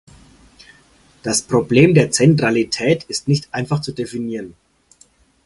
Das 1.21 1.43
Problem 1.43 1.93
der 1.93 2.09
Zentralität 2.09 3.03
ist 3.03 3.27
nicht 3.27 3.53
einfach 3.53 3.81
zu 3.81 3.91
definieren. 3.91 4.55